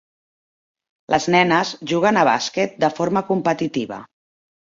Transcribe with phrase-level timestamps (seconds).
[1.13, 4.01] Les nenes juguen a bàsquet de forma competitiva